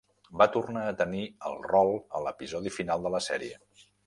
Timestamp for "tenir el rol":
1.01-1.93